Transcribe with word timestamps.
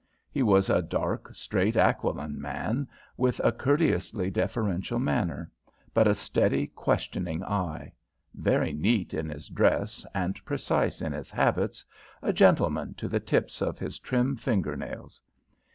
He 0.31 0.41
was 0.41 0.67
a 0.71 0.81
dark, 0.81 1.29
straight, 1.35 1.77
aquiline 1.77 2.41
man, 2.41 2.87
with 3.17 3.39
a 3.43 3.51
courteously 3.51 4.31
deferential 4.31 4.97
manner, 4.97 5.51
but 5.93 6.07
a 6.07 6.15
steady, 6.15 6.65
questioning 6.65 7.43
eye; 7.43 7.93
very 8.33 8.73
neat 8.73 9.13
in 9.13 9.29
his 9.29 9.47
dress 9.47 10.03
and 10.15 10.43
precise 10.43 11.03
in 11.03 11.11
his 11.13 11.29
habits, 11.29 11.85
a 12.23 12.33
gentleman 12.33 12.95
to 12.95 13.07
the 13.07 13.19
tips 13.19 13.61
of 13.61 13.77
his 13.77 13.99
trim 13.99 14.35
fingernails. 14.35 15.21